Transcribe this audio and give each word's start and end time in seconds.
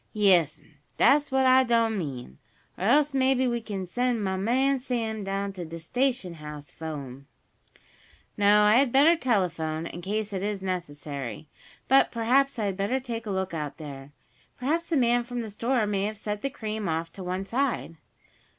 "Yes'm, 0.13 0.77
dat's 0.97 1.31
what 1.31 1.45
I 1.45 1.63
done 1.63 1.95
mean. 1.99 2.39
Or 2.75 2.85
else 2.85 3.13
maybe 3.13 3.47
we 3.47 3.61
kin 3.61 3.85
send 3.85 4.23
mah 4.23 4.35
man 4.35 4.79
Sam 4.79 5.23
down 5.23 5.53
to 5.53 5.63
de 5.63 5.77
station 5.77 6.33
house 6.33 6.71
fo' 6.71 6.95
'em." 6.95 7.27
"No, 8.35 8.63
I 8.63 8.77
had 8.77 8.91
better 8.91 9.15
telephone, 9.15 9.85
in 9.85 10.01
case 10.01 10.33
it 10.33 10.41
is 10.41 10.59
necessary. 10.63 11.45
But 11.87 12.11
perhaps 12.11 12.57
I 12.57 12.65
had 12.65 12.77
better 12.77 12.99
take 12.99 13.27
a 13.27 13.29
look 13.29 13.53
out 13.53 13.77
there. 13.77 14.11
Perhaps 14.57 14.89
the 14.89 14.97
man 14.97 15.23
from 15.23 15.41
the 15.41 15.51
store 15.51 15.85
may 15.85 16.05
have 16.05 16.17
set 16.17 16.41
the 16.41 16.49
cream 16.49 16.89
off 16.89 17.13
to 17.13 17.23
one 17.23 17.45
side." 17.45 17.95